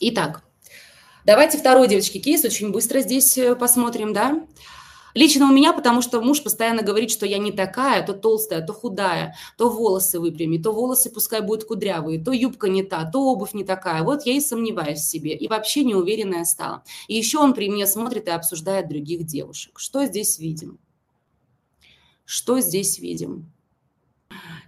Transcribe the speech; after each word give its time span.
Итак, 0.00 0.44
давайте 1.24 1.58
второй, 1.58 1.88
девочки, 1.88 2.18
кейс 2.18 2.44
очень 2.44 2.70
быстро 2.70 3.00
здесь 3.00 3.36
э, 3.36 3.56
посмотрим, 3.56 4.12
да. 4.12 4.46
Лично 5.14 5.46
у 5.48 5.52
меня, 5.52 5.72
потому 5.72 6.02
что 6.02 6.20
муж 6.20 6.42
постоянно 6.42 6.82
говорит, 6.82 7.10
что 7.10 7.26
я 7.26 7.38
не 7.38 7.50
такая, 7.50 8.06
то 8.06 8.12
толстая, 8.12 8.64
то 8.64 8.72
худая, 8.72 9.34
то 9.56 9.68
волосы 9.68 10.20
выпрями, 10.20 10.58
то 10.58 10.70
волосы 10.70 11.10
пускай 11.10 11.40
будут 11.40 11.64
кудрявые, 11.64 12.22
то 12.22 12.30
юбка 12.30 12.68
не 12.68 12.84
та, 12.84 13.04
то 13.10 13.22
обувь 13.32 13.54
не 13.54 13.64
такая. 13.64 14.04
Вот 14.04 14.26
я 14.26 14.34
и 14.34 14.40
сомневаюсь 14.40 15.00
в 15.00 15.08
себе, 15.08 15.34
и 15.34 15.48
вообще 15.48 15.82
неуверенная 15.82 16.44
стала. 16.44 16.84
И 17.08 17.16
еще 17.16 17.38
он 17.38 17.54
при 17.54 17.68
мне 17.68 17.86
смотрит 17.86 18.28
и 18.28 18.30
обсуждает 18.30 18.88
других 18.88 19.24
девушек. 19.24 19.80
Что 19.80 20.04
здесь 20.04 20.38
видим? 20.38 20.78
Что 22.24 22.60
здесь 22.60 23.00
видим? 23.00 23.50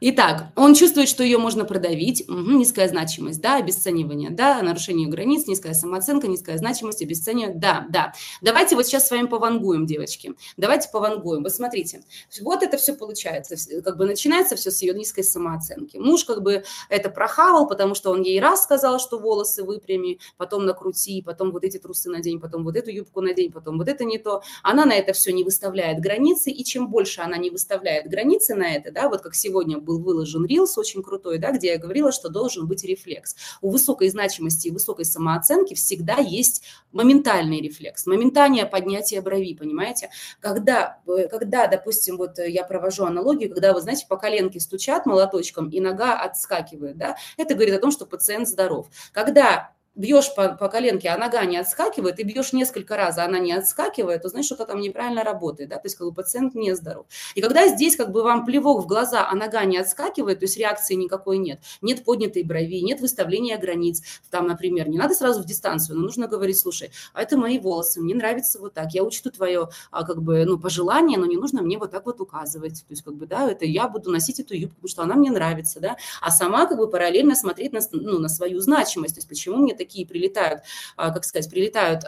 Итак, 0.03 0.47
он 0.57 0.75
чувствует, 0.75 1.11
что 1.11 1.23
ее 1.23 1.37
можно 1.37 1.67
продавить, 1.67 2.27
угу, 2.27 2.53
низкая 2.53 2.89
значимость, 2.89 3.43
да, 3.43 3.57
обесценивание, 3.57 4.31
да, 4.31 4.63
нарушение 4.63 5.07
границ, 5.09 5.47
низкая 5.47 5.75
самооценка, 5.75 6.27
низкая 6.27 6.57
значимость, 6.57 7.03
обесценивание, 7.03 7.55
да, 7.55 7.87
да. 7.91 8.15
Давайте 8.41 8.77
вот 8.77 8.87
сейчас 8.87 9.09
с 9.09 9.11
вами 9.11 9.27
повангуем, 9.27 9.85
девочки, 9.85 10.33
давайте 10.57 10.89
повангуем. 10.91 11.43
Вот 11.43 11.53
смотрите, 11.53 12.03
вот 12.41 12.63
это 12.63 12.79
все 12.79 12.95
получается, 12.95 13.57
как 13.83 13.99
бы 13.99 14.07
начинается 14.07 14.57
все 14.57 14.71
с 14.71 14.81
ее 14.81 14.95
низкой 14.95 15.23
самооценки. 15.23 15.99
Муж 15.99 16.25
как 16.25 16.41
бы 16.41 16.65
это 16.89 17.11
прохавал, 17.11 17.69
потому 17.69 17.95
что 17.95 18.11
он 18.11 18.23
ей 18.23 18.41
раз 18.41 18.63
сказал, 18.63 19.01
что 19.01 19.19
волосы 19.19 19.65
выпрями, 19.65 20.19
потом 20.39 20.65
накрути, 20.65 21.21
потом 21.21 21.51
вот 21.51 21.63
эти 21.63 21.77
трусы 21.77 22.09
надень, 22.09 22.41
потом 22.41 22.65
вот 22.65 22.75
эту 22.75 22.91
юбку 22.91 23.21
надень, 23.21 23.53
потом 23.53 23.77
вот 23.77 23.89
это 23.89 24.05
не 24.05 24.17
то. 24.17 24.43
Она 24.63 24.87
на 24.87 24.95
это 24.95 25.13
все 25.13 25.31
не 25.31 25.45
выставляет 25.45 26.01
границы, 26.01 26.51
и 26.51 26.65
чем 26.65 26.89
больше 26.89 27.21
она 27.21 27.37
не 27.37 27.51
выставляет 27.51 28.09
границы 28.09 28.55
на 28.55 28.75
это, 28.75 28.91
да, 28.91 29.11
вот 29.11 29.21
как 29.21 29.35
сегодня 29.35 29.79
был 29.91 29.99
выложен 29.99 30.47
рилс 30.47 30.79
очень 30.79 31.03
крутой, 31.03 31.39
да, 31.39 31.51
где 31.51 31.69
я 31.69 31.79
говорила, 31.79 32.13
что 32.13 32.29
должен 32.29 32.67
быть 32.67 32.85
рефлекс. 32.85 33.35
У 33.61 33.71
высокой 33.71 34.09
значимости 34.09 34.69
и 34.69 34.71
высокой 34.71 35.05
самооценки 35.05 35.75
всегда 35.75 36.17
есть 36.17 36.63
моментальный 36.93 37.61
рефлекс, 37.61 38.07
моментальное 38.07 38.67
поднятие 38.67 39.21
брови, 39.21 39.55
понимаете? 39.55 40.11
Когда, 40.41 40.99
э, 41.07 41.29
когда, 41.29 41.67
допустим, 41.67 42.17
вот 42.17 42.39
я 42.39 42.65
провожу 42.65 43.05
аналогию, 43.05 43.51
когда, 43.51 43.73
вы 43.73 43.81
знаете, 43.81 44.07
по 44.09 44.17
коленке 44.17 44.61
стучат 44.61 45.07
молоточком 45.07 45.69
и 45.69 45.81
нога 45.81 46.21
отскакивает, 46.21 46.97
да, 46.97 47.17
это 47.37 47.55
говорит 47.55 47.75
о 47.75 47.81
том, 47.81 47.91
что 47.91 48.07
пациент 48.07 48.49
здоров. 48.49 48.89
Когда 49.13 49.73
бьешь 50.01 50.35
по, 50.35 50.49
по 50.49 50.69
коленке, 50.69 51.09
а 51.11 51.19
нога 51.19 51.45
не 51.45 51.59
отскакивает, 51.59 52.19
и 52.19 52.25
бьешь 52.25 52.53
несколько 52.53 52.97
раз, 52.97 53.19
а 53.19 53.25
она 53.25 53.39
не 53.39 53.53
отскакивает, 53.53 54.23
то 54.23 54.29
значит, 54.29 54.47
что-то 54.47 54.65
там 54.65 54.81
неправильно 54.81 55.23
работает, 55.23 55.69
да, 55.69 55.77
то 55.77 55.87
есть 55.87 55.97
как 55.97 56.09
бы 56.09 56.15
пациент 56.15 56.55
не 56.55 56.75
здоров. 56.75 57.07
И 57.35 57.41
когда 57.41 57.69
здесь 57.69 57.97
как 57.97 58.11
бы 58.11 58.23
вам 58.23 58.45
плевок 58.45 58.83
в 58.83 58.87
глаза, 58.87 59.29
а 59.29 59.35
нога 59.35 59.65
не 59.65 59.77
отскакивает, 59.77 60.41
то 60.41 60.45
есть 60.45 60.57
реакции 60.57 60.95
никакой 60.95 61.39
нет, 61.39 61.61
нет 61.83 62.05
поднятой 62.05 62.43
брови, 62.43 62.81
нет 62.81 63.01
выставления 63.01 63.59
границ, 63.59 64.03
там, 64.31 64.47
например, 64.47 64.89
не 64.89 64.99
надо 64.99 65.15
сразу 65.15 65.43
в 65.43 65.47
дистанцию, 65.47 65.97
но 65.97 66.03
нужно 66.03 66.27
говорить, 66.27 66.59
слушай, 66.59 66.91
а 67.13 67.23
это 67.23 67.37
мои 67.37 67.59
волосы, 67.59 68.01
мне 68.01 68.15
нравится 68.15 68.59
вот 68.59 68.75
так, 68.75 68.93
я 68.93 69.05
учту 69.05 69.31
твое, 69.31 69.69
а, 69.91 70.05
как 70.05 70.23
бы, 70.23 70.45
ну, 70.47 70.59
пожелание, 70.59 71.19
но 71.19 71.27
не 71.27 71.37
нужно 71.37 71.63
мне 71.63 71.79
вот 71.79 71.91
так 71.91 72.07
вот 72.07 72.21
указывать, 72.21 72.81
то 72.81 72.91
есть 72.91 73.03
как 73.03 73.15
бы, 73.15 73.27
да, 73.27 73.51
это 73.51 73.67
я 73.67 73.87
буду 73.89 74.11
носить 74.11 74.41
эту 74.41 74.55
юбку, 74.55 74.77
потому 74.77 74.89
что 74.89 75.03
она 75.03 75.15
мне 75.15 75.31
нравится, 75.31 75.79
да, 75.81 75.97
а 76.23 76.31
сама 76.31 76.67
как 76.67 76.79
бы 76.79 76.89
параллельно 76.89 77.35
смотреть 77.35 77.73
на, 77.73 77.81
ну, 77.93 78.19
на 78.19 78.29
свою 78.29 78.61
значимость, 78.61 79.17
то 79.17 79.19
есть 79.19 79.29
почему 79.29 79.57
мне 79.59 79.75
такие 79.75 79.90
прилетают, 80.09 80.63
а, 80.97 81.11
как 81.11 81.25
сказать, 81.25 81.51
прилетают 81.51 82.05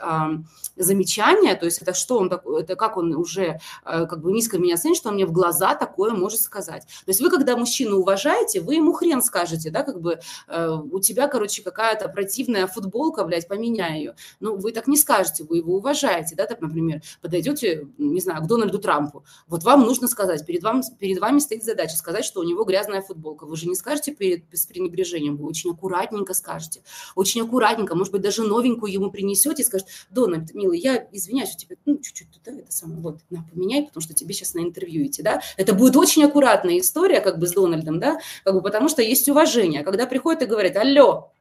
замечания, 0.77 1.55
то 1.55 1.67
есть 1.67 1.83
это 1.83 1.95
что 1.95 2.19
он 2.19 2.33
это 2.33 2.77
как 2.77 2.97
он 2.97 3.15
уже 3.15 3.61
а, 3.85 4.07
как 4.07 4.23
бы 4.23 4.33
низко 4.33 4.59
меня 4.59 4.77
ценит, 4.77 4.97
что 4.97 5.09
он 5.09 5.17
мне 5.17 5.27
в 5.27 5.33
глаза 5.33 5.75
такое 5.75 6.13
может 6.13 6.41
сказать. 6.41 6.83
То 6.83 7.11
есть 7.11 7.21
вы, 7.21 7.31
когда 7.31 7.57
мужчину 7.57 7.99
уважаете, 7.99 8.61
вы 8.61 8.77
ему 8.77 8.93
хрен 8.93 9.23
скажете, 9.23 9.71
да, 9.71 9.83
как 9.83 10.01
бы 10.01 10.21
э, 10.49 10.71
у 10.71 11.01
тебя, 11.01 11.29
короче, 11.29 11.63
какая-то 11.63 12.09
противная 12.09 12.67
футболка, 12.67 13.25
блядь, 13.25 13.49
поменяй 13.49 13.99
ее. 13.99 14.15
Ну, 14.41 14.57
вы 14.57 14.73
так 14.73 14.87
не 14.87 14.97
скажете, 14.97 15.45
вы 15.45 15.59
его 15.59 15.77
уважаете, 15.77 16.35
да, 16.35 16.47
так, 16.47 16.61
например, 16.61 17.03
подойдете, 17.21 17.89
не 17.99 18.21
знаю, 18.21 18.43
к 18.43 18.47
Дональду 18.47 18.79
Трампу, 18.79 19.25
вот 19.47 19.63
вам 19.65 19.83
нужно 19.83 20.09
сказать, 20.09 20.45
перед, 20.47 20.63
вам, 20.63 20.83
перед 20.99 21.19
вами 21.19 21.39
стоит 21.39 21.65
задача 21.65 21.97
сказать, 21.97 22.25
что 22.25 22.41
у 22.41 22.45
него 22.45 22.65
грязная 22.65 23.03
футболка. 23.03 23.45
Вы 23.47 23.57
же 23.57 23.67
не 23.69 23.75
скажете 23.75 24.13
перед, 24.13 24.45
с 24.53 24.67
пренебрежением, 24.67 25.37
вы 25.37 25.49
очень 25.49 25.71
аккуратненько 25.71 26.35
скажете, 26.35 26.83
очень 27.15 27.43
аккуратненько, 27.63 27.95
может 27.95 28.13
быть, 28.13 28.23
даже 28.23 28.43
новенькую 28.43 28.93
ему 28.93 29.11
принесете 29.11 29.63
и 29.63 29.65
скажет, 29.65 29.87
Дональд, 30.11 30.53
милый, 30.55 30.79
я 30.81 31.09
извиняюсь, 31.13 31.55
у 31.55 31.59
тебя, 31.59 31.77
ну, 31.87 31.99
чуть-чуть 31.99 32.29
да, 32.45 32.53
это 32.53 32.73
самое, 32.73 33.01
вот, 33.01 33.21
на, 33.31 33.45
поменяй, 33.53 33.87
потому 33.87 34.03
что 34.03 34.15
тебе 34.15 34.35
сейчас 34.35 34.55
на 34.55 34.61
интервью 34.61 35.07
идти, 35.07 35.23
да. 35.23 35.41
Это 35.57 35.75
будет 35.75 35.97
очень 35.97 36.25
аккуратная 36.25 36.79
история, 36.79 37.21
как 37.21 37.39
бы, 37.39 37.47
с 37.47 37.53
Дональдом, 37.53 38.01
да, 38.01 38.19
как 38.45 38.55
бы, 38.55 38.63
потому 38.63 38.89
что 38.89 39.03
есть 39.03 39.29
уважение. 39.29 39.85
Когда 39.85 40.07
приходит 40.07 40.43
и 40.43 40.47
говорит, 40.47 40.77
алло, 40.77 41.33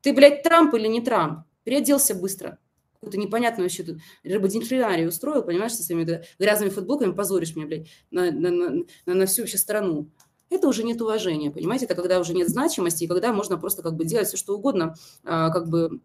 ты, 0.00 0.12
блядь, 0.12 0.42
Трамп 0.42 0.74
или 0.74 0.86
не 0.86 1.00
Трамп? 1.00 1.40
Переоделся 1.64 2.14
быстро. 2.14 2.58
Какую-то 2.94 3.18
непонятную 3.18 3.66
вообще 3.66 3.82
тут 3.82 3.98
рыбодельфинарию 4.24 5.08
устроил, 5.08 5.42
понимаешь, 5.42 5.74
со 5.74 5.82
своими 5.82 6.22
грязными 6.38 6.70
футболками 6.70 7.12
позоришь 7.12 7.54
меня, 7.54 7.66
блядь, 7.66 7.88
на, 8.10 8.30
на, 8.30 8.50
на, 8.50 8.84
на 9.04 9.26
всю 9.26 9.42
вообще 9.42 9.58
страну 9.58 10.08
это 10.50 10.68
уже 10.68 10.84
нет 10.84 11.00
уважения, 11.00 11.50
понимаете, 11.50 11.86
это 11.86 11.94
когда 11.94 12.20
уже 12.20 12.34
нет 12.34 12.48
значимости, 12.48 13.04
и 13.04 13.06
когда 13.06 13.32
можно 13.32 13.56
просто 13.58 13.82
как 13.82 13.94
бы 13.94 14.04
делать 14.04 14.28
все, 14.28 14.36
что 14.36 14.54
угодно, 14.56 14.94
а, 15.24 15.50
как 15.50 15.68
бы, 15.68 16.00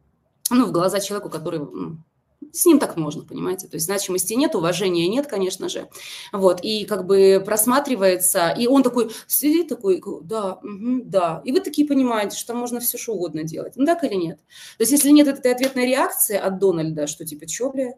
ну, 0.49 0.65
в 0.65 0.71
глаза 0.71 0.99
человеку, 0.99 1.29
который, 1.29 1.59
ну, 1.59 1.97
с 2.51 2.65
ним 2.65 2.79
так 2.79 2.97
можно, 2.97 3.23
понимаете, 3.23 3.67
то 3.67 3.75
есть 3.75 3.85
значимости 3.85 4.33
нет, 4.33 4.55
уважения 4.55 5.07
нет, 5.07 5.27
конечно 5.27 5.69
же, 5.69 5.87
вот, 6.33 6.59
и 6.63 6.85
как 6.85 7.05
бы 7.05 7.41
просматривается, 7.45 8.49
и 8.49 8.67
он 8.67 8.83
такой 8.83 9.11
сидит 9.27 9.67
такой, 9.67 10.01
да, 10.23 10.55
угу, 10.55 11.01
да, 11.05 11.41
и 11.45 11.51
вы 11.51 11.61
такие 11.61 11.87
понимаете, 11.87 12.37
что 12.37 12.53
можно 12.55 12.79
все 12.79 12.97
что 12.97 13.13
угодно 13.13 13.43
делать, 13.43 13.73
ну 13.75 13.85
так 13.85 14.03
или 14.03 14.15
нет, 14.15 14.37
то 14.39 14.81
есть 14.81 14.91
если 14.91 15.11
нет 15.11 15.27
этой 15.27 15.53
ответной 15.53 15.85
реакции 15.85 16.35
от 16.35 16.59
Дональда, 16.59 17.07
что 17.07 17.25
типа, 17.25 17.45
чё, 17.45 17.71
бля, 17.71 17.93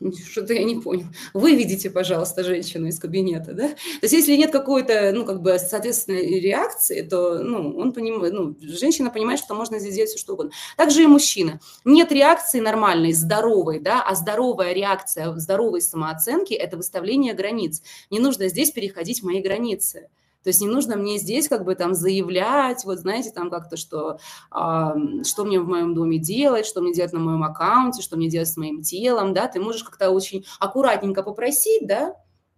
что-то 0.30 0.54
я 0.54 0.64
не 0.64 0.80
понял. 0.80 1.06
Выведите, 1.34 1.90
пожалуйста, 1.90 2.42
женщину 2.42 2.86
из 2.86 2.98
кабинета, 2.98 3.52
да? 3.52 3.68
То 3.68 4.02
есть 4.02 4.14
если 4.14 4.34
нет 4.36 4.50
какой-то, 4.50 5.12
ну, 5.12 5.24
как 5.24 5.42
бы, 5.42 5.58
соответственной 5.58 6.40
реакции, 6.40 7.02
то, 7.02 7.42
ну, 7.42 7.76
он 7.76 7.92
понимает, 7.92 8.32
ну, 8.32 8.56
женщина 8.60 9.10
понимает, 9.10 9.40
что 9.40 9.54
можно 9.54 9.78
здесь 9.78 9.94
делать 9.94 10.10
все, 10.10 10.18
что 10.18 10.34
угодно. 10.34 10.52
Также 10.76 11.02
и 11.02 11.06
мужчина. 11.06 11.60
Нет 11.84 12.12
реакции 12.12 12.60
нормальной, 12.60 13.12
здоровой, 13.12 13.80
да, 13.80 14.02
а 14.02 14.14
здоровая 14.14 14.72
реакция, 14.72 15.34
здоровой 15.36 15.82
самооценки– 15.82 16.54
это 16.54 16.76
выставление 16.76 17.34
границ. 17.34 17.82
Не 18.10 18.20
нужно 18.20 18.48
здесь 18.48 18.70
переходить 18.70 19.22
мои 19.22 19.40
границы. 19.40 20.08
То 20.42 20.48
есть 20.48 20.60
не 20.60 20.68
нужно 20.68 20.96
мне 20.96 21.18
здесь 21.18 21.48
как 21.48 21.64
бы 21.64 21.74
там 21.74 21.94
заявлять, 21.94 22.84
вот 22.84 22.98
знаете, 22.98 23.30
там 23.30 23.50
как-то, 23.50 23.76
что, 23.76 24.18
а, 24.50 24.94
что 25.24 25.44
мне 25.44 25.60
в 25.60 25.68
моем 25.68 25.94
доме 25.94 26.18
делать, 26.18 26.66
что 26.66 26.80
мне 26.80 26.92
делать 26.92 27.12
на 27.12 27.20
моем 27.20 27.42
аккаунте, 27.42 28.02
что 28.02 28.16
мне 28.16 28.28
делать 28.28 28.48
с 28.48 28.56
моим 28.56 28.82
телом, 28.82 29.34
да, 29.34 29.48
ты 29.48 29.60
можешь 29.60 29.84
как-то 29.84 30.10
очень 30.10 30.46
аккуратненько 30.58 31.22
попросить, 31.22 31.86
да, 31.86 32.16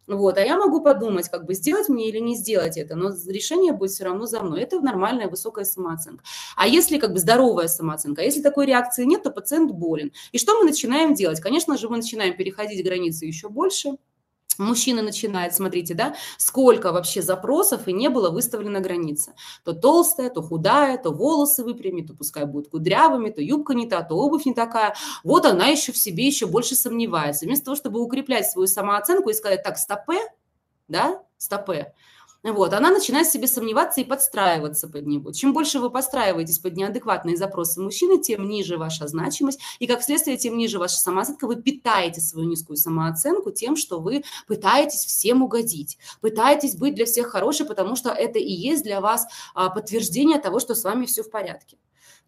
вот, 0.09 0.37
а 0.37 0.41
я 0.41 0.59
могу 0.59 0.81
подумать, 0.81 1.28
как 1.28 1.47
бы 1.47 1.54
сделать 1.54 1.88
мне 1.88 2.09
или 2.09 2.19
не 2.19 2.34
сделать 2.34 2.76
это, 2.76 2.97
но 2.97 3.10
решение 3.28 3.72
будет 3.72 3.93
все 3.93 4.04
равно 4.04 4.26
за 4.26 4.43
мной. 4.43 4.62
Это 4.62 4.81
нормальная 4.81 5.28
высокая 5.28 5.64
самооценка. 5.64 6.25
А 6.56 6.66
если 6.66 6.99
как 6.99 7.12
бы 7.12 7.19
здоровая 7.19 7.69
самооценка, 7.69 8.22
а 8.22 8.25
если 8.25 8.43
такой 8.43 8.66
реакции 8.66 9.04
нет, 9.04 9.22
то 9.22 9.31
пациент 9.31 9.70
болен. 9.70 10.12
И 10.32 10.38
что 10.38 10.59
мы 10.59 10.64
начинаем 10.64 11.14
делать? 11.14 11.41
Конечно 11.41 11.78
же, 11.78 11.88
мы 11.88 11.99
начинаем 11.99 12.37
переходить 12.37 12.84
границы 12.84 13.26
еще 13.26 13.49
больше, 13.49 13.97
Мужчина 14.59 15.03
начинает, 15.03 15.55
смотрите, 15.55 15.95
да, 15.95 16.15
сколько 16.37 16.93
вообще 16.93 17.23
запросов 17.23 17.89
и 17.89 17.93
не 17.93 18.09
было 18.09 18.31
выставлена 18.31 18.81
граница. 18.81 19.33
То 19.65 19.73
толстая, 19.73 20.31
то 20.31 20.43
худая, 20.43 20.99
то 20.99 21.11
волосы 21.11 21.65
выпрями, 21.65 22.03
то 22.03 22.15
пускай 22.15 22.45
будет 22.45 22.69
кудрявыми, 22.69 23.31
то 23.31 23.41
юбка 23.41 23.75
не 23.75 23.87
та, 23.87 24.03
то 24.03 24.17
обувь 24.17 24.45
не 24.45 24.55
такая. 24.55 24.95
Вот 25.25 25.47
она 25.47 25.69
еще 25.69 25.93
в 25.93 25.97
себе 25.97 26.27
еще 26.27 26.47
больше 26.47 26.75
сомневается. 26.75 27.47
Вместо 27.47 27.67
того, 27.67 27.77
чтобы 27.77 28.01
укреплять 28.01 28.51
свою 28.51 28.67
самооценку 28.67 29.31
и 29.31 29.35
сказать, 29.35 29.62
так, 29.62 29.79
стопе, 29.79 30.21
да, 30.89 31.23
стопе, 31.39 31.95
вот, 32.51 32.73
она 32.73 32.91
начинает 32.91 33.29
себе 33.29 33.47
сомневаться 33.47 34.01
и 34.01 34.05
подстраиваться 34.05 34.89
под 34.89 35.07
него. 35.07 35.31
Чем 35.31 35.53
больше 35.53 35.79
вы 35.79 35.91
подстраиваетесь 35.91 36.59
под 36.59 36.77
неадекватные 36.77 37.37
запросы 37.37 37.81
мужчины, 37.81 38.21
тем 38.21 38.49
ниже 38.49 38.79
ваша 38.79 39.06
значимость, 39.06 39.61
и 39.79 39.87
как 39.87 40.03
следствие, 40.03 40.37
тем 40.37 40.56
ниже 40.56 40.81
ваша 40.81 40.97
самооценка. 40.97 41.47
Вы 41.47 41.62
питаете 41.62 42.21
свою 42.21 42.49
низкую 42.49 42.77
самооценку 42.77 43.53
тем, 43.53 43.77
что 43.77 44.00
вы 44.00 44.25
пытаетесь 44.49 45.05
всем 45.05 45.43
угодить, 45.43 45.99
пытаетесь 46.21 46.75
быть 46.75 46.97
для 46.97 47.06
всех 47.06 47.29
хорошей, 47.29 47.65
потому 47.65 47.94
что 47.94 48.11
это 48.11 48.41
и 48.41 48.50
есть 48.50 48.83
для 48.83 49.00
вас 49.00 49.27
а, 49.55 49.71
подтверждение 49.71 50.41
того, 50.41 50.59
что 50.59 50.75
с 50.75 50.83
вами 50.83 51.06
все 51.06 51.23
в 51.23 51.31
порядке. 51.31 51.79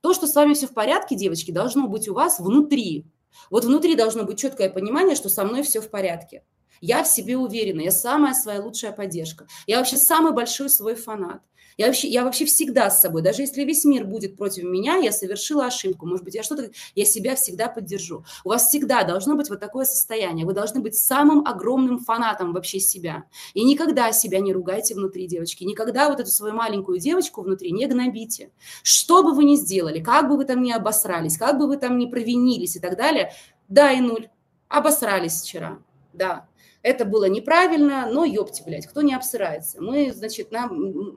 То, 0.01 0.15
что 0.15 0.29
с 0.29 0.35
вами 0.37 0.55
все 0.55 0.69
в 0.69 0.75
порядке, 0.75 1.17
девочки, 1.17 1.51
должно 1.51 1.89
быть 1.89 2.09
у 2.09 2.15
вас 2.15 2.39
внутри. 2.39 3.07
Вот 3.51 3.65
внутри 3.65 3.97
должно 3.97 4.23
быть 4.23 4.39
четкое 4.39 4.71
понимание, 4.71 5.17
что 5.17 5.29
со 5.29 5.45
мной 5.45 5.63
все 5.63 5.81
в 5.81 5.91
порядке. 5.91 6.45
Я 6.87 7.03
в 7.03 7.09
себе 7.09 7.39
уверена, 7.39 7.81
я 7.81 7.91
самая 7.91 8.35
своя 8.35 8.61
лучшая 8.61 8.93
поддержка. 8.93 9.47
Я 9.67 9.79
вообще 9.79 9.97
самый 9.97 10.33
большой 10.35 10.69
свой 10.69 10.97
фанат. 10.97 11.41
Я 11.79 11.87
вообще, 11.87 12.09
я 12.09 12.25
вообще 12.25 12.45
всегда 12.45 12.91
с 12.91 13.01
собой, 13.01 13.23
даже 13.23 13.41
если 13.41 13.65
весь 13.65 13.87
мир 13.87 14.05
будет 14.05 14.37
против 14.37 14.65
меня, 14.65 14.97
я 14.97 15.11
совершила 15.11 15.65
ошибку, 15.65 16.05
может 16.07 16.27
быть, 16.27 16.35
я 16.35 16.43
что-то, 16.43 16.71
я 16.95 17.07
себя 17.07 17.37
всегда 17.37 17.69
поддержу. 17.69 18.27
У 18.45 18.51
вас 18.51 18.69
всегда 18.69 19.03
должно 19.03 19.35
быть 19.35 19.49
вот 19.49 19.61
такое 19.61 19.87
состояние, 19.87 20.45
вы 20.45 20.53
должны 20.53 20.81
быть 20.81 20.95
самым 20.95 21.47
огромным 21.47 22.01
фанатом 22.01 22.53
вообще 22.53 22.79
себя. 22.81 23.25
И 23.55 23.65
никогда 23.65 24.13
себя 24.13 24.41
не 24.41 24.53
ругайте 24.53 24.95
внутри, 24.95 25.27
девочки, 25.27 25.65
никогда 25.65 26.11
вот 26.11 26.21
эту 26.21 26.31
свою 26.31 26.53
маленькую 26.53 26.99
девочку 26.99 27.41
внутри 27.41 27.73
не 27.73 27.87
гнобите. 27.87 28.51
Что 28.83 29.23
бы 29.23 29.33
вы 29.33 29.45
ни 29.45 29.57
сделали, 29.57 30.01
как 30.01 30.29
бы 30.29 30.37
вы 30.37 30.45
там 30.45 30.63
ни 30.63 30.71
обосрались, 30.71 31.39
как 31.39 31.59
бы 31.59 31.67
вы 31.67 31.79
там 31.79 31.97
ни 31.97 32.05
провинились 32.05 32.77
и 32.77 32.79
так 32.79 32.99
далее, 32.99 33.33
да 33.69 33.91
и 33.91 34.03
нуль, 34.03 34.29
обосрались 34.69 35.41
вчера, 35.41 35.79
да, 36.13 36.47
это 36.85 37.07
было 37.07 37.25
неправильно, 37.25 38.07
но 38.13 38.27
ёпти, 38.27 38.63
блядь, 38.63 38.87
кто 38.87 39.01
не 39.01 39.15
обсырается? 39.15 39.81
Мы, 39.81 40.13
значит, 40.13 40.53
нам, 40.53 40.69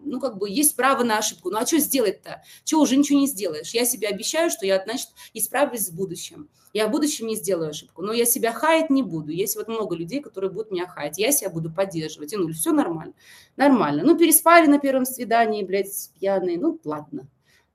ну, 0.06 0.20
как 0.22 0.38
бы 0.38 0.50
есть 0.50 0.78
право 0.78 1.04
на 1.04 1.18
ошибку. 1.18 1.50
Ну, 1.52 1.58
а 1.58 1.66
что 1.66 1.78
сделать-то? 1.78 2.42
Что, 2.64 2.80
уже 2.80 2.96
ничего 2.96 3.20
не 3.20 3.28
сделаешь? 3.28 3.72
Я 3.72 3.84
себе 3.84 4.08
обещаю, 4.08 4.50
что 4.50 4.66
я, 4.66 4.82
значит, 4.82 5.10
исправлюсь 5.34 5.90
в 5.90 5.96
будущем. 5.96 6.50
Я 6.72 6.88
в 6.88 6.92
будущем 6.92 7.28
не 7.28 7.36
сделаю 7.36 7.72
ошибку. 7.72 8.02
Но 8.02 8.14
я 8.14 8.24
себя 8.24 8.54
хаять 8.54 8.90
не 8.90 9.04
буду. 9.04 9.32
Есть 9.32 9.58
вот 9.58 9.68
много 9.68 9.94
людей, 9.94 10.22
которые 10.22 10.52
будут 10.52 10.72
меня 10.72 10.88
хаять. 10.88 11.18
Я 11.18 11.34
себя 11.34 11.50
буду 11.50 11.70
поддерживать. 11.70 12.32
И 12.32 12.38
ну, 12.38 12.50
все 12.54 12.72
нормально. 12.72 13.14
Нормально. 13.58 14.04
Ну, 14.04 14.18
переспали 14.18 14.68
на 14.68 14.80
первом 14.80 15.06
свидании, 15.06 15.66
блядь, 15.66 16.12
пьяные. 16.18 16.58
Ну, 16.58 16.80
ладно. 16.86 17.28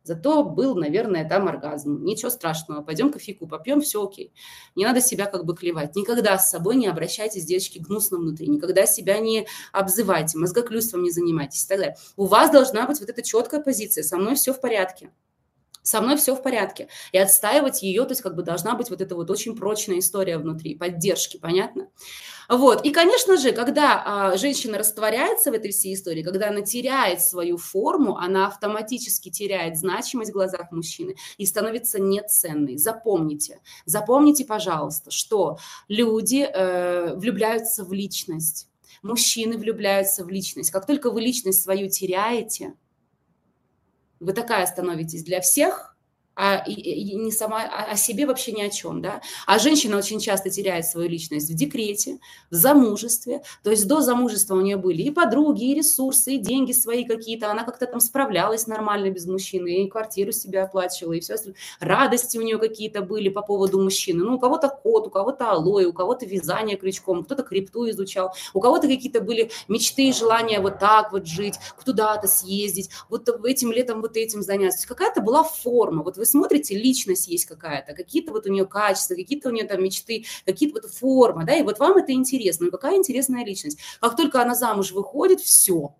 Зато 0.05 0.45
был, 0.45 0.75
наверное, 0.75 1.29
там 1.29 1.49
оргазм. 1.49 2.05
Ничего 2.05 2.31
страшного, 2.31 2.83
пойдем 2.83 3.13
кофейку 3.13 3.47
попьем, 3.47 3.81
все 3.81 4.05
окей. 4.05 4.33
Не 4.75 4.85
надо 4.85 5.01
себя 5.01 5.27
как 5.27 5.45
бы 5.45 5.57
клевать. 5.57 5.95
Никогда 5.95 6.39
с 6.39 6.51
собой 6.51 6.77
не 6.77 6.87
обращайтесь, 6.87 7.45
девочки, 7.45 7.79
гнусно 7.79 8.19
внутри. 8.19 8.49
Никогда 8.49 8.87
себя 8.87 9.19
не 9.19 9.47
обзывайте, 9.73 10.39
мозгоклюством 10.39 11.03
не 11.03 11.11
занимайтесь 11.11 11.65
и 11.65 11.69
так 11.69 11.79
далее. 11.79 11.97
У 12.17 12.27
вас 12.27 12.51
должна 12.51 12.87
быть 12.87 13.01
вот 13.01 13.09
эта 13.09 13.23
четкая 13.23 13.61
позиция. 13.61 14.03
Со 14.03 14.17
мной 14.17 14.35
все 14.35 14.53
в 14.53 14.61
порядке 14.61 15.11
со 15.82 16.00
мной 16.00 16.17
все 16.17 16.34
в 16.34 16.43
порядке. 16.43 16.88
И 17.12 17.19
отстаивать 17.19 17.82
ее, 17.82 18.05
то 18.05 18.11
есть 18.11 18.23
как 18.23 18.34
бы 18.34 18.43
должна 18.43 18.75
быть 18.75 18.90
вот 18.90 19.00
эта 19.00 19.14
вот 19.14 19.31
очень 19.31 19.56
прочная 19.56 19.99
история 19.99 20.38
внутри, 20.38 20.75
поддержки, 20.75 21.38
понятно? 21.38 21.88
Вот. 22.49 22.84
И, 22.84 22.90
конечно 22.90 23.37
же, 23.37 23.52
когда 23.52 24.02
а, 24.05 24.37
женщина 24.37 24.79
растворяется 24.79 25.50
в 25.50 25.55
этой 25.55 25.70
всей 25.70 25.94
истории, 25.94 26.23
когда 26.23 26.49
она 26.49 26.61
теряет 26.61 27.23
свою 27.23 27.56
форму, 27.56 28.17
она 28.17 28.46
автоматически 28.46 29.31
теряет 29.31 29.79
значимость 29.79 30.31
в 30.31 30.34
глазах 30.34 30.70
мужчины 30.70 31.14
и 31.38 31.46
становится 31.46 32.00
неценной. 32.00 32.76
Запомните, 32.76 33.61
запомните, 33.87 34.44
пожалуйста, 34.44 35.11
что 35.11 35.58
люди 35.88 36.46
э, 36.46 37.14
влюбляются 37.14 37.84
в 37.84 37.93
личность, 37.93 38.69
мужчины 39.02 39.56
влюбляются 39.56 40.25
в 40.25 40.29
личность. 40.29 40.70
Как 40.70 40.87
только 40.87 41.11
вы 41.11 41.23
личность 41.23 41.62
свою 41.62 41.88
теряете, 41.88 42.75
вы 44.23 44.33
такая 44.33 44.65
становитесь 44.67 45.25
для 45.25 45.41
всех, 45.41 45.92
а 46.34 46.64
не 46.67 47.31
сама 47.31 47.62
о 47.64 47.96
себе 47.96 48.26
вообще 48.26 48.52
ни 48.52 48.62
о 48.62 48.70
чем, 48.70 49.02
да. 49.02 49.20
А 49.46 49.58
женщина 49.58 49.96
очень 49.96 50.20
часто 50.20 50.50
теряет 50.50 50.87
свою 50.87 51.08
личность 51.08 51.50
в 51.50 51.55
декрете, 51.55 52.19
в 52.50 52.55
замужестве. 52.55 53.43
То 53.62 53.70
есть 53.70 53.87
до 53.87 54.00
замужества 54.00 54.55
у 54.55 54.61
нее 54.61 54.76
были 54.76 55.02
и 55.02 55.11
подруги, 55.11 55.70
и 55.70 55.75
ресурсы, 55.75 56.34
и 56.34 56.38
деньги 56.38 56.73
свои 56.73 57.05
какие-то. 57.05 57.50
Она 57.50 57.64
как-то 57.64 57.87
там 57.87 58.00
справлялась 58.00 58.67
нормально 58.67 59.11
без 59.11 59.26
мужчины, 59.26 59.84
и 59.84 59.88
квартиру 59.88 60.32
себе 60.32 60.62
оплачивала, 60.62 61.12
и 61.14 61.20
все 61.20 61.34
остальное. 61.34 61.58
Радости 61.81 62.38
у 62.38 62.43
нее 62.43 62.58
какие-то 62.58 63.02
были 63.02 63.29
по 63.29 63.43
поводу 63.43 63.81
мужчины. 63.82 64.25
Ну, 64.25 64.37
у 64.37 64.38
кого-то 64.38 64.69
кот, 64.69 65.06
у 65.06 65.11
кого-то 65.11 65.50
алоэ, 65.50 65.87
у 65.87 65.93
кого-то 65.93 66.25
вязание 66.26 66.76
крючком, 66.76 67.25
кто-то 67.25 67.43
крипту 67.43 67.88
изучал, 67.90 68.34
у 68.55 68.61
кого-то 68.61 68.88
какие-то 68.88 69.20
были 69.20 69.50
мечты 69.69 70.08
и 70.08 70.12
желания 70.12 70.61
вот 70.61 70.79
так 70.79 71.12
вот 71.12 71.26
жить, 71.26 71.56
куда-то 71.84 72.29
съездить, 72.29 72.90
вот 73.08 73.29
этим 73.44 73.73
летом 73.73 74.00
вот 74.00 74.17
этим 74.17 74.43
заняться. 74.43 74.88
Какая-то 74.88 75.20
была 75.20 75.43
форма. 75.43 76.02
Вот 76.02 76.17
вы 76.23 76.27
смотрите, 76.27 76.79
личность 76.79 77.27
есть 77.27 77.47
какая-то, 77.47 77.95
какие-то 77.95 78.31
вот 78.31 78.47
у 78.47 78.49
нее 78.49 78.65
качества, 78.65 79.17
какие-то 79.17 79.49
у 79.49 79.53
нее 79.53 79.65
там 79.65 79.83
мечты, 79.83 80.25
какие-то 80.45 80.81
вот 80.81 80.91
формы, 80.93 81.45
да, 81.45 81.57
и 81.57 81.63
вот 81.63 81.81
вам 81.81 81.97
это 81.97 82.13
интересно, 82.13 82.67
ну 82.67 82.71
какая 82.71 82.97
интересная 82.97 83.45
личность. 83.45 83.79
Как 84.01 84.17
только 84.17 84.41
она 84.41 84.55
замуж 84.55 84.93
выходит, 84.93 85.41
все, 85.41 85.97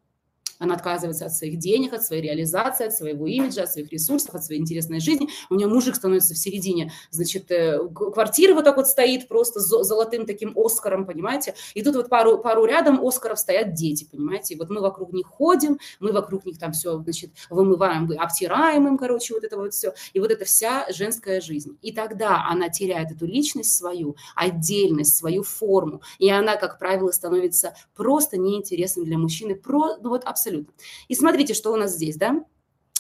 она 0.59 0.75
отказывается 0.75 1.27
от 1.27 1.33
своих 1.33 1.59
денег, 1.59 1.93
от 1.93 2.05
своей 2.05 2.23
реализации, 2.23 2.87
от 2.87 2.95
своего 2.95 3.27
имиджа, 3.27 3.63
от 3.63 3.73
своих 3.73 3.91
ресурсов, 3.93 4.35
от 4.35 4.45
своей 4.45 4.61
интересной 4.61 5.01
жизни. 5.01 5.29
У 5.51 5.55
нее 5.55 5.67
мужик 5.67 5.95
становится 5.97 6.35
в 6.35 6.39
середине, 6.39 6.93
значит, 7.11 7.51
э, 7.51 7.79
квартира 7.95 8.55
вот 8.55 8.65
так 8.65 8.77
вот 8.77 8.87
стоит 8.87 9.29
просто 9.29 9.61
с 9.61 9.67
золотым 9.85 10.27
таким 10.27 10.53
Оскаром, 10.57 11.07
понимаете? 11.07 11.55
И 11.75 11.83
тут 11.83 11.97
вот 11.97 12.09
пару, 12.09 12.39
пару 12.39 12.65
рядом 12.65 13.05
Оскаров 13.05 13.39
стоят 13.39 13.75
дети, 13.75 14.07
понимаете? 14.11 14.55
И 14.55 14.59
вот 14.59 14.71
мы 14.71 14.81
вокруг 14.81 15.13
них 15.13 15.27
ходим, 15.27 15.79
мы 16.01 16.13
вокруг 16.13 16.45
них 16.45 16.59
там 16.59 16.73
все, 16.73 16.99
значит, 17.03 17.31
вымываем, 17.51 18.11
обтираем 18.19 18.87
им, 18.89 18.99
короче, 18.99 19.35
вот 19.35 19.45
это 19.45 19.57
вот 19.57 19.75
все. 19.75 19.93
И 20.13 20.21
вот 20.21 20.31
это 20.31 20.45
вся 20.45 20.87
женская 20.91 21.41
жизнь. 21.41 21.77
И 21.83 21.93
тогда 21.93 22.47
она 22.49 22.69
теряет 22.69 23.11
эту 23.11 23.27
личность 23.27 23.75
свою, 23.77 24.17
отдельность, 24.37 25.17
свою 25.17 25.43
форму. 25.43 26.03
И 26.19 26.31
она, 26.31 26.57
как 26.57 26.79
правило, 26.79 27.11
становится 27.11 27.75
просто 27.95 28.37
неинтересным 28.37 29.05
для 29.05 29.19
мужчины, 29.19 29.55
про, 29.55 29.97
ну 29.99 30.11
вот 30.11 30.25
абсолютно 30.25 30.52
абсолютно. 30.53 30.75
И 31.09 31.15
смотрите, 31.15 31.55
что 31.55 31.73
у 31.73 31.77
нас 31.77 31.95
здесь, 31.95 32.17
да? 32.17 32.45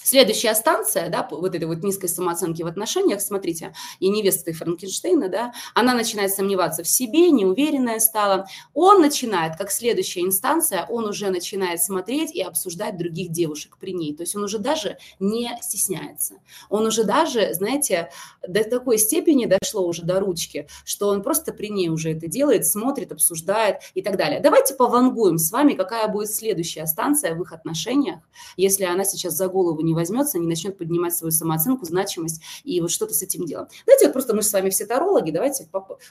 Следующая 0.04 0.54
станция, 0.54 1.08
да, 1.08 1.26
вот 1.30 1.54
этой 1.54 1.64
вот 1.64 1.82
низкой 1.82 2.08
самооценки 2.08 2.62
в 2.62 2.66
отношениях, 2.66 3.20
смотрите, 3.20 3.74
и 4.00 4.08
невеста 4.08 4.52
Франкенштейна, 4.52 5.28
да, 5.28 5.52
она 5.74 5.94
начинает 5.94 6.32
сомневаться 6.32 6.82
в 6.82 6.88
себе, 6.88 7.30
неуверенная 7.30 8.00
стала. 8.00 8.46
Он 8.74 9.00
начинает, 9.00 9.56
как 9.56 9.70
следующая 9.70 10.22
инстанция, 10.22 10.86
он 10.88 11.06
уже 11.06 11.30
начинает 11.30 11.82
смотреть 11.82 12.34
и 12.34 12.42
обсуждать 12.42 12.96
других 12.96 13.30
девушек 13.30 13.76
при 13.80 13.92
ней. 13.92 14.14
То 14.14 14.22
есть 14.22 14.34
он 14.34 14.44
уже 14.44 14.58
даже 14.58 14.98
не 15.20 15.50
стесняется. 15.60 16.34
Он 16.68 16.86
уже 16.86 17.04
даже, 17.04 17.54
знаете, 17.54 18.10
до 18.46 18.64
такой 18.64 18.98
степени 18.98 19.46
дошло 19.46 19.86
уже 19.86 20.02
до 20.02 20.20
ручки, 20.20 20.66
что 20.84 21.08
он 21.08 21.22
просто 21.22 21.52
при 21.52 21.68
ней 21.68 21.88
уже 21.88 22.12
это 22.12 22.26
делает, 22.26 22.66
смотрит, 22.66 23.12
обсуждает 23.12 23.78
и 23.94 24.02
так 24.02 24.16
далее. 24.16 24.40
Давайте 24.40 24.74
повангуем 24.74 25.38
с 25.38 25.50
вами, 25.50 25.74
какая 25.74 26.08
будет 26.08 26.30
следующая 26.30 26.86
станция 26.86 27.34
в 27.34 27.42
их 27.42 27.52
отношениях, 27.52 28.20
если 28.56 28.84
она 28.84 29.04
сейчас 29.04 29.34
за 29.34 29.48
голову 29.48 29.80
не 29.80 29.91
не 29.92 29.94
возьмется, 29.94 30.38
не 30.38 30.46
начнет 30.46 30.78
поднимать 30.78 31.14
свою 31.14 31.30
самооценку, 31.30 31.84
значимость 31.84 32.42
и 32.64 32.80
вот 32.80 32.90
что-то 32.90 33.14
с 33.14 33.22
этим 33.22 33.44
делом. 33.44 33.68
Давайте 33.86 34.06
вот 34.06 34.12
просто 34.12 34.34
мы 34.34 34.42
с 34.42 34.52
вами 34.52 34.70
все 34.70 34.86
тарологи, 34.86 35.30
давайте 35.30 35.68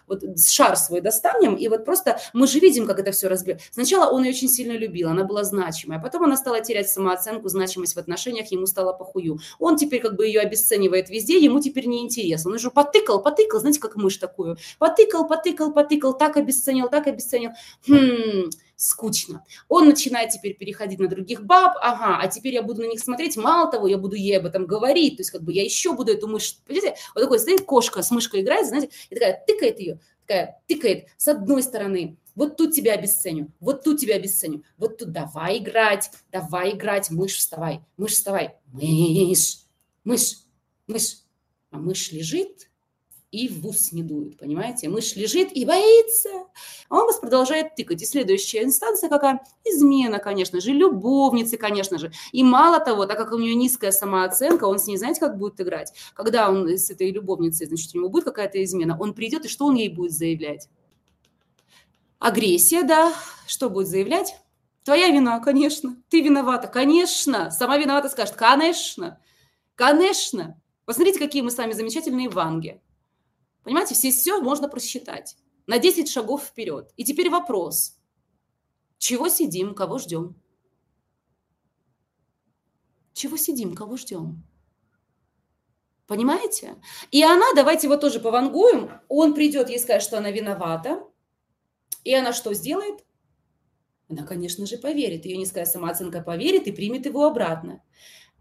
вот 0.07 0.23
шар 0.39 0.77
свой 0.77 1.01
достанем, 1.01 1.55
и 1.55 1.67
вот 1.67 1.83
просто 1.83 2.19
мы 2.33 2.47
же 2.47 2.59
видим, 2.59 2.85
как 2.85 2.99
это 2.99 3.11
все 3.11 3.27
разбирает. 3.27 3.61
Сначала 3.71 4.11
он 4.11 4.23
ее 4.23 4.31
очень 4.31 4.49
сильно 4.49 4.73
любил, 4.73 5.09
она 5.09 5.23
была 5.23 5.43
значимая, 5.43 5.99
потом 5.99 6.23
она 6.23 6.37
стала 6.37 6.61
терять 6.61 6.89
самооценку, 6.89 7.49
значимость 7.49 7.95
в 7.95 7.99
отношениях, 7.99 8.51
ему 8.51 8.65
стало 8.65 8.93
похую. 8.93 9.39
Он 9.59 9.77
теперь 9.77 10.01
как 10.01 10.15
бы 10.15 10.25
ее 10.25 10.41
обесценивает 10.41 11.09
везде, 11.09 11.39
ему 11.39 11.59
теперь 11.59 11.87
не 11.87 12.01
интересно. 12.01 12.51
Он 12.51 12.55
уже 12.55 12.69
потыкал, 12.69 13.21
потыкал, 13.21 13.59
знаете, 13.59 13.79
как 13.79 13.95
мышь 13.95 14.17
такую. 14.17 14.57
Потыкал, 14.77 15.27
потыкал, 15.27 15.73
потыкал, 15.73 16.17
так 16.17 16.37
обесценил, 16.37 16.89
так 16.89 17.07
обесценил. 17.07 17.51
Хм, 17.87 18.49
скучно. 18.81 19.45
Он 19.69 19.87
начинает 19.87 20.31
теперь 20.31 20.55
переходить 20.55 20.99
на 20.99 21.07
других 21.07 21.45
баб, 21.45 21.77
ага, 21.81 22.19
а 22.19 22.27
теперь 22.27 22.55
я 22.55 22.63
буду 22.63 22.81
на 22.81 22.87
них 22.87 22.99
смотреть, 22.99 23.37
мало 23.37 23.71
того, 23.71 23.87
я 23.87 23.97
буду 23.97 24.15
ей 24.15 24.39
об 24.39 24.45
этом 24.47 24.65
говорить, 24.65 25.17
то 25.17 25.21
есть 25.21 25.29
как 25.29 25.43
бы 25.43 25.53
я 25.53 25.63
еще 25.63 25.93
буду 25.93 26.11
эту 26.11 26.27
мышь, 26.27 26.57
понимаете, 26.65 26.99
вот 27.13 27.21
такой 27.21 27.39
стоит 27.39 27.61
кошка 27.61 28.01
с 28.01 28.09
мышкой 28.09 28.41
играет, 28.41 28.67
знаете, 28.67 28.89
и 29.09 29.15
такая 29.15 29.43
тыкает 29.45 29.79
ее, 29.79 29.99
такая 30.25 30.61
тыкает 30.67 31.07
с 31.17 31.27
одной 31.27 31.61
стороны, 31.61 32.17
вот 32.33 32.57
тут 32.57 32.73
тебя 32.73 32.93
обесценю, 32.93 33.51
вот 33.59 33.83
тут 33.83 33.99
тебя 33.99 34.15
обесценю, 34.15 34.63
вот 34.77 34.97
тут 34.97 35.11
давай 35.11 35.59
играть, 35.59 36.09
давай 36.31 36.71
играть, 36.71 37.11
мышь 37.11 37.35
вставай, 37.35 37.81
мышь 37.97 38.13
вставай, 38.13 38.55
мышь, 38.71 39.59
мышь, 40.03 40.37
мышь, 40.87 41.17
а 41.69 41.77
мышь 41.77 42.11
лежит, 42.11 42.70
и 43.31 43.47
в 43.47 43.65
ус 43.65 43.93
не 43.93 44.03
дует, 44.03 44.37
понимаете? 44.37 44.89
Мышь 44.89 45.15
лежит 45.15 45.51
и 45.53 45.65
боится, 45.65 46.29
а 46.89 46.97
он 46.97 47.05
вас 47.05 47.17
продолжает 47.17 47.75
тыкать. 47.75 48.01
И 48.01 48.05
следующая 48.05 48.63
инстанция 48.63 49.09
какая? 49.09 49.41
Измена, 49.63 50.19
конечно 50.19 50.59
же, 50.59 50.71
любовницы, 50.71 51.57
конечно 51.57 51.97
же. 51.97 52.11
И 52.33 52.43
мало 52.43 52.79
того, 52.79 53.05
так 53.05 53.17
как 53.17 53.31
у 53.31 53.37
нее 53.37 53.55
низкая 53.55 53.91
самооценка, 53.91 54.65
он 54.65 54.79
с 54.79 54.87
ней, 54.87 54.97
знаете, 54.97 55.21
как 55.21 55.37
будет 55.37 55.61
играть? 55.61 55.93
Когда 56.13 56.49
он 56.49 56.67
с 56.67 56.89
этой 56.89 57.09
любовницей, 57.11 57.67
значит, 57.67 57.95
у 57.95 57.99
него 57.99 58.09
будет 58.09 58.25
какая-то 58.25 58.61
измена, 58.63 58.97
он 58.99 59.13
придет, 59.13 59.45
и 59.45 59.49
что 59.49 59.65
он 59.65 59.75
ей 59.75 59.89
будет 59.89 60.11
заявлять? 60.11 60.67
Агрессия, 62.19 62.83
да. 62.83 63.13
Что 63.47 63.69
будет 63.69 63.87
заявлять? 63.87 64.35
Твоя 64.83 65.07
вина, 65.09 65.39
конечно. 65.39 65.95
Ты 66.09 66.21
виновата, 66.21 66.67
конечно. 66.67 67.49
Сама 67.49 67.77
виновата 67.77 68.09
скажет, 68.09 68.35
конечно. 68.35 69.19
Конечно. 69.75 70.59
Посмотрите, 70.85 71.17
какие 71.17 71.41
мы 71.41 71.49
с 71.49 71.57
вами 71.57 71.71
замечательные 71.71 72.29
ванги. 72.29 72.81
Понимаете, 73.63 73.93
все 73.93 74.11
все 74.11 74.41
можно 74.41 74.67
просчитать 74.67 75.37
на 75.67 75.77
10 75.77 76.09
шагов 76.09 76.43
вперед. 76.43 76.91
И 76.97 77.03
теперь 77.03 77.29
вопрос. 77.29 77.97
Чего 78.97 79.29
сидим, 79.29 79.73
кого 79.73 79.97
ждем? 79.97 80.35
Чего 83.13 83.37
сидим, 83.37 83.75
кого 83.75 83.97
ждем? 83.97 84.43
Понимаете? 86.07 86.75
И 87.11 87.23
она, 87.23 87.45
давайте 87.55 87.87
его 87.87 87.97
тоже 87.97 88.19
повангуем, 88.19 88.91
он 89.07 89.33
придет 89.33 89.69
ей 89.69 89.79
скажет, 89.79 90.03
что 90.03 90.17
она 90.17 90.29
виновата, 90.31 91.03
и 92.03 92.13
она 92.13 92.33
что 92.33 92.53
сделает? 92.53 93.05
Она, 94.09 94.25
конечно 94.25 94.65
же, 94.65 94.77
поверит. 94.77 95.25
Ее 95.25 95.37
низкая 95.37 95.65
самооценка 95.65 96.21
поверит 96.21 96.67
и 96.67 96.71
примет 96.71 97.05
его 97.05 97.25
обратно. 97.25 97.81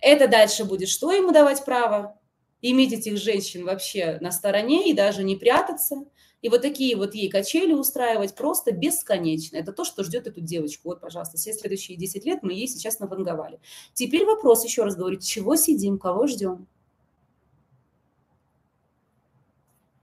Это 0.00 0.26
дальше 0.26 0.64
будет 0.64 0.88
что 0.88 1.12
ему 1.12 1.30
давать 1.30 1.64
право? 1.64 2.19
Иметь 2.62 2.92
этих 2.92 3.16
женщин 3.16 3.64
вообще 3.64 4.18
на 4.20 4.30
стороне 4.32 4.90
и 4.90 4.94
даже 4.94 5.24
не 5.24 5.36
прятаться. 5.36 6.04
И 6.42 6.48
вот 6.48 6.62
такие 6.62 6.96
вот 6.96 7.14
ей 7.14 7.28
качели 7.28 7.72
устраивать 7.72 8.34
просто 8.34 8.72
бесконечно. 8.72 9.56
Это 9.56 9.72
то, 9.72 9.84
что 9.84 10.04
ждет 10.04 10.26
эту 10.26 10.40
девочку. 10.40 10.88
Вот, 10.88 11.00
пожалуйста, 11.00 11.36
все 11.36 11.52
следующие 11.52 11.96
10 11.96 12.24
лет 12.24 12.42
мы 12.42 12.52
ей 12.52 12.66
сейчас 12.66 12.98
наванговали. 12.98 13.60
Теперь 13.92 14.24
вопрос, 14.24 14.64
еще 14.64 14.84
раз 14.84 14.96
говорю, 14.96 15.18
чего 15.18 15.56
сидим, 15.56 15.98
кого 15.98 16.26
ждем? 16.26 16.66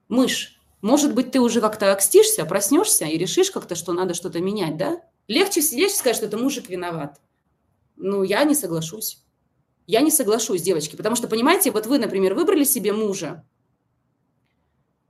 Мышь, 0.09 0.59
может 0.81 1.13
быть, 1.15 1.31
ты 1.31 1.39
уже 1.39 1.59
как-то 1.59 1.91
окстишься, 1.91 2.45
проснешься 2.45 3.05
и 3.05 3.17
решишь 3.17 3.51
как-то, 3.51 3.75
что 3.75 3.93
надо 3.93 4.13
что-то 4.13 4.39
менять, 4.39 4.77
да? 4.77 5.01
Легче 5.27 5.61
сидеть 5.61 5.91
и 5.91 5.95
сказать, 5.95 6.15
что 6.15 6.27
это 6.27 6.37
мужик 6.37 6.69
виноват. 6.69 7.19
Ну, 7.97 8.23
я 8.23 8.43
не 8.43 8.55
соглашусь. 8.55 9.23
Я 9.87 10.01
не 10.01 10.11
соглашусь, 10.11 10.61
девочки, 10.61 10.95
потому 10.97 11.15
что, 11.15 11.27
понимаете, 11.27 11.71
вот 11.71 11.87
вы, 11.87 11.97
например, 11.97 12.35
выбрали 12.35 12.65
себе 12.65 12.91
мужа, 12.91 13.47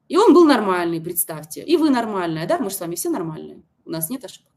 и 0.08 0.16
он 0.16 0.34
был 0.34 0.46
нормальный, 0.46 1.02
представьте, 1.02 1.64
и 1.64 1.76
вы 1.78 1.90
нормальная, 1.90 2.48
да, 2.48 2.60
мы 2.60 2.70
же 2.70 2.76
с 2.76 2.80
вами 2.80 2.96
все 2.96 3.10
нормальные, 3.10 3.64
у 3.86 3.90
нас 3.90 4.10
нет 4.10 4.24
ошибок. 4.24 4.54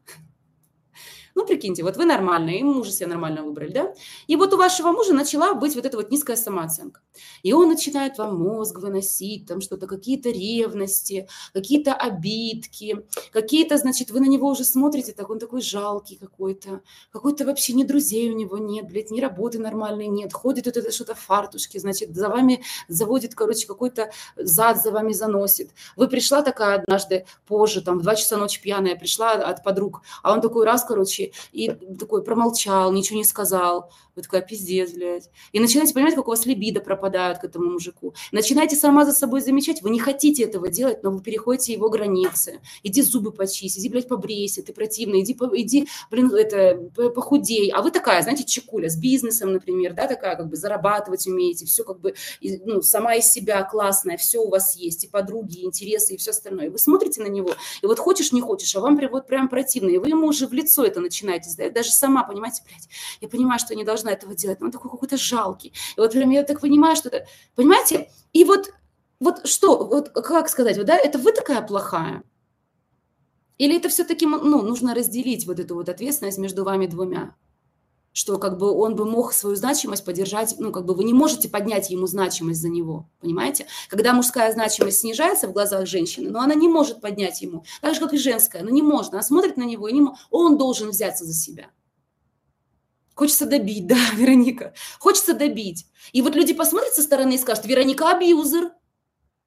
Ну, 1.35 1.47
прикиньте, 1.47 1.83
вот 1.83 1.97
вы 1.97 2.05
нормальные, 2.05 2.61
и 2.61 2.63
мужа 2.63 2.91
себе 2.91 3.07
нормально 3.07 3.43
выбрали, 3.43 3.73
да? 3.73 3.95
И 4.27 4.37
вот 4.37 4.53
у 4.53 4.57
вашего 4.57 4.93
мужа 4.93 5.13
начала 5.13 5.55
быть 5.55 5.75
вот 5.75 5.87
эта 5.87 5.97
вот 5.97 6.11
низкая 6.11 6.37
самооценка. 6.37 7.01
И 7.43 7.53
он 7.53 7.69
начинает 7.69 8.19
вам 8.19 8.39
мозг 8.39 8.79
выносить, 8.79 9.47
там 9.47 9.61
что-то, 9.61 9.87
какие-то 9.87 10.31
ревности, 10.31 11.29
какие-то 11.53 11.95
обидки, 11.95 13.05
какие-то, 13.33 13.77
значит, 13.79 14.11
вы 14.11 14.21
на 14.21 14.27
него 14.27 14.49
уже 14.49 14.65
смотрите, 14.65 15.13
так 15.13 15.31
он 15.31 15.39
такой 15.39 15.61
жалкий 15.63 16.17
какой-то, 16.17 16.81
какой-то 17.13 17.45
вообще 17.45 17.73
ни 17.73 17.85
друзей 17.85 18.31
у 18.31 18.37
него 18.37 18.59
нет, 18.59 18.87
блядь, 18.89 19.11
ни 19.11 19.21
работы 19.21 19.59
нормальной 19.59 20.09
нет, 20.09 20.33
ходит 20.33 20.67
вот 20.67 20.77
это 20.77 20.91
что-то 20.93 21.15
в 21.15 21.21
фартушке, 21.21 21.79
значит, 21.79 22.15
за 22.15 22.29
вами 22.29 22.63
заводит, 22.89 23.35
короче, 23.35 23.67
какой-то 23.67 24.11
зад 24.37 24.83
за 24.83 24.91
вами 24.91 25.13
заносит. 25.13 25.71
Вы 25.97 26.09
пришла 26.09 26.43
такая 26.43 26.81
однажды 26.81 27.27
позже, 27.47 27.83
там, 27.83 27.99
в 27.99 28.03
2 28.03 28.15
часа 28.17 28.37
ночи 28.37 28.61
пьяная, 28.61 28.97
пришла 28.97 29.33
от 29.33 29.63
подруг, 29.63 30.03
а 30.23 30.33
он 30.33 30.41
такой 30.41 30.65
раз, 30.65 30.85
короче, 30.85 31.30
и 31.53 31.71
такой 31.99 32.23
промолчал, 32.23 32.93
ничего 32.93 33.19
не 33.19 33.25
сказал. 33.25 33.91
Вы 34.17 34.23
такая, 34.23 34.43
пиздец, 34.43 34.93
блядь. 34.93 35.31
И 35.53 35.61
начинаете 35.61 35.95
понимать, 35.95 36.15
как 36.15 36.27
у 36.27 36.31
вас 36.31 36.45
либидо 36.45 36.81
пропадает 36.81 37.39
к 37.39 37.45
этому 37.45 37.71
мужику. 37.71 38.15
Начинаете 38.33 38.77
сама 38.77 39.05
за 39.05 39.13
собой 39.13 39.41
замечать, 39.41 39.83
вы 39.83 39.91
не 39.91 40.01
хотите 40.01 40.45
этого 40.45 40.69
делать, 40.69 41.03
но 41.03 41.11
вы 41.11 41.23
переходите 41.23 41.73
его 41.73 41.89
границы. 41.89 42.61
Иди 42.83 43.03
зубы 43.03 43.31
почисть, 43.33 43.79
иди, 43.79 43.89
блядь, 43.89 44.09
побрейся, 44.09 44.63
ты 44.63 44.73
противный, 44.73 45.23
иди, 45.23 45.33
иди 45.33 45.89
блин, 46.11 46.35
это, 46.35 46.75
похудей. 47.15 47.71
А 47.71 47.83
вы 47.83 47.91
такая, 47.91 48.23
знаете, 48.23 48.45
чекуля 48.45 48.91
с 48.91 48.97
бизнесом, 48.97 49.53
например, 49.53 49.95
да, 49.95 50.07
такая, 50.07 50.37
как 50.37 50.49
бы 50.49 50.57
зарабатывать 50.57 51.27
умеете, 51.27 51.67
все 51.67 51.85
как 51.85 52.01
бы, 52.01 52.15
ну, 52.65 52.83
сама 52.83 53.15
из 53.15 53.27
себя 53.27 53.63
классная, 53.63 54.17
все 54.17 54.39
у 54.39 54.49
вас 54.49 54.77
есть, 54.77 55.05
и 55.05 55.09
подруги, 55.09 55.61
и 55.61 55.65
интересы, 55.65 56.15
и 56.15 56.17
все 56.17 56.31
остальное. 56.31 56.67
И 56.67 56.69
вы 56.69 56.79
смотрите 56.79 57.23
на 57.23 57.29
него, 57.29 57.55
и 57.83 57.87
вот 57.87 57.99
хочешь, 57.99 58.33
не 58.33 58.41
хочешь, 58.41 58.75
а 58.77 58.81
вам 58.81 59.01
вот 59.11 59.27
прям 59.27 59.49
противно, 59.49 59.89
и 59.89 59.99
вы 59.99 60.09
ему 60.09 60.27
уже 60.27 60.47
в 60.47 60.53
лицо 60.53 60.85
это 60.85 61.01
начинаете 61.11 61.51
сдать. 61.51 61.73
Даже 61.73 61.91
сама, 61.91 62.25
понимаете, 62.25 62.63
блядь, 62.65 62.89
я 63.21 63.29
понимаю, 63.29 63.59
что 63.59 63.75
я 63.75 63.77
не 63.77 63.85
должна 63.85 64.13
этого 64.13 64.35
делать, 64.35 64.61
но 64.61 64.67
он 64.67 64.73
такой 64.73 64.91
какой-то 64.91 65.17
жалкий. 65.17 65.73
И 65.97 66.01
вот 66.01 66.13
прям 66.13 66.31
я 66.31 66.43
так 66.45 66.61
понимаю, 66.61 66.97
что 66.97 67.09
это... 67.09 67.27
Понимаете? 67.55 68.11
И 68.33 68.45
вот, 68.45 68.73
вот 69.19 69.47
что, 69.47 69.85
вот 69.85 70.11
как 70.11 70.49
сказать, 70.49 70.77
вот, 70.77 70.87
да, 70.87 70.97
это 70.97 71.19
вы 71.19 71.33
такая 71.33 71.63
плохая? 71.63 72.23
Или 73.59 73.77
это 73.77 73.89
все-таки, 73.89 74.27
ну, 74.27 74.63
нужно 74.63 74.95
разделить 74.95 75.47
вот 75.47 75.61
эту 75.61 75.75
вот 75.75 75.89
ответственность 75.89 76.39
между 76.39 76.65
вами 76.65 76.87
двумя? 76.87 77.35
Что 78.13 78.39
как 78.39 78.59
бы 78.59 78.73
он 78.73 78.97
бы 78.97 79.05
мог 79.05 79.33
свою 79.33 79.57
значимость 79.57 80.05
поддержать, 80.05 80.57
ну, 80.59 80.73
как 80.73 80.85
бы 80.85 80.95
вы 80.95 81.05
не 81.05 81.13
можете 81.13 81.49
поднять 81.49 81.91
ему 81.91 82.07
значимость 82.07 82.61
за 82.61 82.69
него, 82.69 83.09
понимаете? 83.21 83.67
Когда 83.89 84.13
мужская 84.13 84.53
значимость 84.53 85.01
снижается 85.01 85.47
в 85.47 85.53
глазах 85.53 85.87
женщины, 85.87 86.31
но 86.31 86.41
она 86.41 86.55
не 86.55 86.69
может 86.69 87.01
поднять 87.01 87.41
ему, 87.41 87.65
так 87.81 87.95
же, 87.95 88.01
как 88.01 88.13
и 88.13 88.19
женская, 88.19 88.63
но 88.63 88.71
не 88.71 88.83
может, 88.83 89.13
она 89.13 89.23
смотрит 89.23 89.57
на 89.57 89.63
него, 89.63 89.89
и 89.89 89.93
не, 89.93 90.07
он 90.31 90.59
должен 90.59 90.91
взяться 90.91 91.25
за 91.25 91.33
себя. 91.33 91.71
Хочется 93.15 93.47
добить, 93.47 93.87
да, 93.89 93.99
Вероника. 94.15 94.75
Хочется 94.99 95.35
добить. 95.35 95.87
И 96.13 96.23
вот 96.23 96.35
люди 96.35 96.53
посмотрят 96.53 96.95
со 96.95 97.03
стороны 97.03 97.35
и 97.35 97.39
скажут, 97.39 97.67
Вероника 97.67 98.11
абьюзер. 98.11 98.73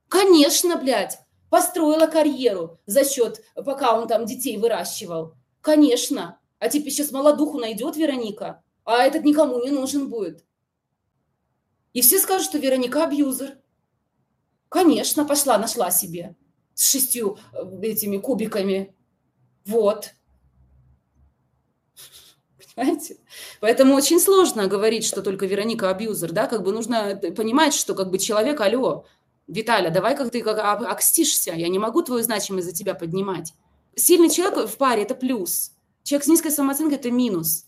Конечно, 0.08 0.78
блядь, 0.78 1.18
построила 1.50 2.08
карьеру 2.08 2.80
за 2.86 3.04
счет, 3.04 3.42
пока 3.56 4.00
он 4.00 4.08
там 4.08 4.26
детей 4.26 4.58
выращивал. 4.58 5.34
Конечно. 5.62 6.40
А 6.64 6.70
теперь 6.70 6.94
сейчас 6.94 7.12
молодуху 7.12 7.60
найдет 7.60 7.98
Вероника, 7.98 8.64
а 8.86 9.04
этот 9.04 9.26
никому 9.26 9.62
не 9.62 9.70
нужен 9.70 10.08
будет. 10.08 10.46
И 11.92 12.00
все 12.00 12.20
скажут, 12.20 12.48
что 12.48 12.58
Вероника 12.58 13.04
абьюзер. 13.04 13.58
Конечно, 14.70 15.26
пошла, 15.26 15.58
нашла 15.58 15.92
себе 15.92 16.38
с 16.74 16.90
шестью 16.90 17.38
э, 17.52 17.82
этими 17.82 18.18
кубиками. 18.18 18.96
Вот. 19.66 20.12
Понимаете? 22.76 23.18
Поэтому 23.60 23.94
очень 23.94 24.22
сложно 24.22 24.68
говорить, 24.68 25.04
что 25.04 25.22
только 25.22 25.46
Вероника 25.46 25.90
абьюзер, 25.90 26.32
да, 26.32 26.48
как 26.48 26.64
бы 26.64 26.72
нужно 26.72 27.18
понимать, 27.36 27.74
что 27.74 27.94
как 27.94 28.10
бы 28.10 28.18
человек, 28.20 28.62
алло, 28.62 29.06
Виталя, 29.48 29.90
давай 29.90 30.16
как 30.16 30.32
ты 30.32 30.42
как 30.42 30.60
окстишься, 30.82 31.52
я 31.52 31.68
не 31.68 31.78
могу 31.78 32.04
твою 32.04 32.24
значимость 32.24 32.68
за 32.68 32.74
тебя 32.74 32.96
поднимать. 32.96 33.54
Сильный 33.96 34.30
человек 34.30 34.70
в 34.70 34.78
паре– 34.78 35.02
это 35.04 35.14
плюс. 35.14 35.74
Человек 36.04 36.26
с 36.26 36.28
низкой 36.28 36.52
самооценкой– 36.52 36.98
это 37.00 37.12
минус. 37.12 37.66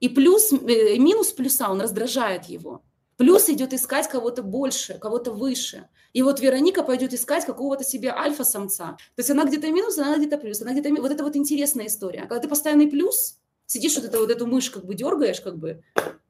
И 0.00 0.08
плюс, 0.08 0.52
э, 0.52 0.98
минус 0.98 1.32
плюса, 1.32 1.68
он 1.70 1.80
раздражает 1.80 2.44
его. 2.44 2.82
Плюс 3.16 3.48
идет 3.48 3.72
искать 3.72 4.08
кого-то 4.08 4.42
больше, 4.42 4.98
кого-то 4.98 5.32
выше. 5.32 5.88
И 6.12 6.22
вот 6.22 6.40
Вероника 6.40 6.84
пойдет 6.84 7.12
искать 7.12 7.44
какого-то 7.44 7.82
себе 7.82 8.10
альфа-самца. 8.10 8.96
То 9.16 9.20
есть 9.20 9.30
она 9.30 9.44
где-то 9.44 9.70
минус, 9.72 9.98
она 9.98 10.16
где-то 10.16 10.38
плюс. 10.38 10.62
Она 10.62 10.72
где-то... 10.72 10.90
Вот 11.00 11.10
это 11.10 11.24
вот 11.24 11.34
интересная 11.34 11.86
история. 11.86 12.20
Когда 12.20 12.38
ты 12.38 12.48
постоянный 12.48 12.86
плюс, 12.86 13.38
сидишь 13.66 13.96
вот, 13.96 14.04
это, 14.04 14.18
вот 14.18 14.30
эту 14.30 14.46
мышь 14.46 14.70
как 14.70 14.84
бы 14.84 14.94
дергаешь, 14.94 15.40
как 15.40 15.58
бы, 15.58 15.82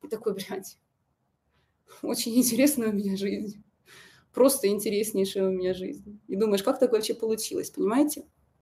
и 0.03 0.09
такой, 0.09 0.35
блядь, 0.35 0.79
очень 2.03 2.37
интересная 2.37 2.89
у 2.89 2.93
меня 2.93 3.17
жизнь. 3.17 3.63
Просто 4.33 4.69
интереснейшая 4.69 5.49
у 5.49 5.51
меня 5.51 5.75
жизнь. 5.75 6.21
И 6.27 6.37
думаешь, 6.37 6.63
как 6.63 6.79
такое 6.79 7.01
вообще 7.01 7.15
получилось, 7.15 7.71
понимаете? 7.71 8.25